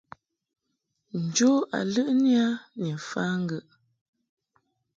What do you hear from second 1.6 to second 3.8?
a ləʼni a ni mfa ŋgəʼ.